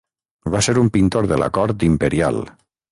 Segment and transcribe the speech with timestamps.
[0.55, 2.45] Va ser un pintor de la cort imperial.